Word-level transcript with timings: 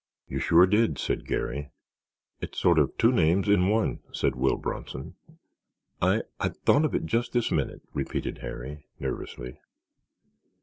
"You 0.27 0.39
sure 0.39 0.65
did," 0.65 0.97
said 0.97 1.27
Garry. 1.27 1.69
"It's 2.39 2.59
sort 2.59 2.79
of 2.79 2.97
two 2.97 3.11
names 3.11 3.47
in 3.47 3.69
one," 3.69 3.99
said 4.11 4.35
Will 4.35 4.57
Bronson. 4.57 5.13
"I—I 6.01 6.49
thought 6.49 6.85
of 6.85 6.95
it 6.95 7.05
just 7.05 7.33
this 7.33 7.51
minute," 7.51 7.83
repeated 7.93 8.39
Harry, 8.39 8.87
nervously. 8.99 9.59